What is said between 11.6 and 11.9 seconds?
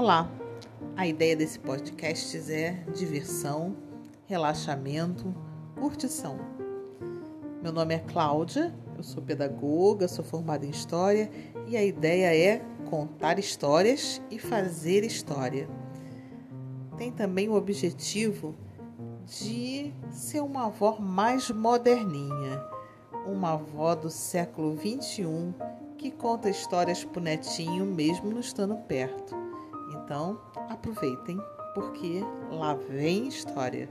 e a